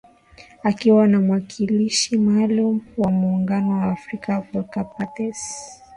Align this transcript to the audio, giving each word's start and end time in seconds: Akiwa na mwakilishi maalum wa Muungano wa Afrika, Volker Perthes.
Akiwa 0.63 1.07
na 1.07 1.19
mwakilishi 1.19 2.17
maalum 2.17 2.81
wa 2.97 3.11
Muungano 3.11 3.71
wa 3.71 3.85
Afrika, 3.91 4.41
Volker 4.53 4.85
Perthes. 4.97 5.41